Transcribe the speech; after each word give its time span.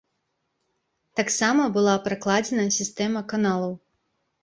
Таксама 1.19 1.69
была 1.77 1.95
пракладзена 2.09 2.67
сістэма 2.81 3.19
каналаў. 3.37 3.81